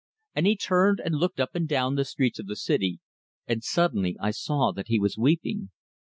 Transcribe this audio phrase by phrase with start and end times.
[0.33, 2.99] And he turned, and looked up and down the streets of the city,
[3.45, 5.69] and suddenly I saw that he was weeping.